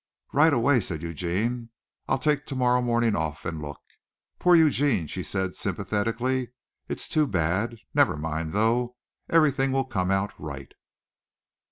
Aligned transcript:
"Right 0.33 0.51
away," 0.51 0.79
said 0.79 1.03
Eugene. 1.03 1.69
"I'll 2.07 2.17
take 2.17 2.47
tomorrow 2.47 2.81
morning 2.81 3.15
off 3.15 3.45
and 3.45 3.61
look." 3.61 3.79
"Poor 4.39 4.55
Eugene," 4.55 5.05
she 5.05 5.21
said 5.21 5.55
sympathetically. 5.55 6.49
"It's 6.87 7.07
too 7.07 7.27
bad. 7.27 7.77
Never 7.93 8.17
mind 8.17 8.51
though. 8.53 8.95
Everything 9.29 9.71
will 9.71 9.85
come 9.85 10.09
out 10.09 10.33
right." 10.39 10.73